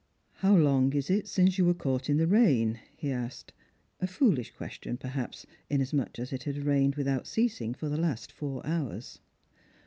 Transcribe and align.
"How 0.43 0.55
long 0.55 0.93
is 0.93 1.11
it 1.11 1.27
since 1.27 1.59
you 1.59 1.65
were 1.65 1.75
caught 1.75 2.09
in 2.09 2.17
the 2.17 2.25
rain?" 2.25 2.79
he 2.97 3.11
asked— 3.11 3.53
a 4.01 4.07
foolish 4.07 4.49
question, 4.49 4.97
perhaps, 4.97 5.45
inasmuch 5.69 6.17
as 6.17 6.33
it 6.33 6.41
had 6.45 6.63
rained 6.65 6.95
without 6.95 7.27
ceasing 7.27 7.75
for 7.75 7.87
the 7.87 7.97
last 8.01 8.31
four 8.31 8.65
hours. 8.65 9.19